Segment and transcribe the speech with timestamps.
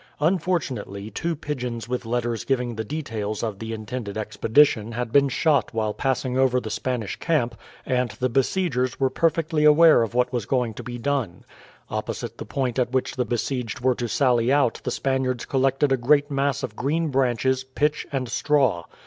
[0.19, 5.75] Unfortunately two pigeons with letters giving the details of the intended expedition had been shot
[5.75, 7.53] while passing over the Spanish camp,
[7.85, 11.43] and the besiegers were perfectly aware of what was going to be done.
[11.91, 15.97] Opposite the point at which the besieged were to sally out the Spaniards collected a
[15.97, 18.85] great mass of green branches, pitch, and straw.